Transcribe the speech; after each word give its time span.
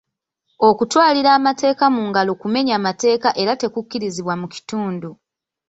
Okutwalira 0.69 1.29
amateeka 1.37 1.85
mu 1.95 2.01
ngalo 2.09 2.31
kumenya 2.41 2.75
mateeka 2.87 3.29
era 3.41 3.51
tekukkirizibwa 3.61 4.33
mu 4.41 4.47
kitundu. 4.53 5.09